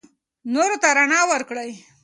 [0.53, 1.71] نورو ته رڼا ورکړئ.